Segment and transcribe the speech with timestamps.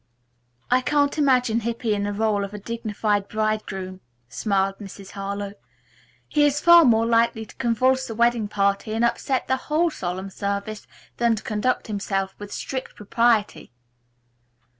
[0.71, 5.11] "I can't imagine Hippy in the role of a dignified bridegroom," smiled Mrs.
[5.11, 5.53] Harlowe.
[6.27, 10.31] "He is far more likely to convulse the wedding party and upset the whole solemn
[10.31, 10.87] service
[11.17, 13.73] than to conduct himself with strict propriety."